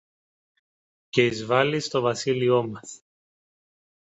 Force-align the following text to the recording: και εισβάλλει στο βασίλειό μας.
και 1.09 1.25
εισβάλλει 1.25 1.79
στο 1.79 2.01
βασίλειό 2.01 2.67
μας. 2.67 3.03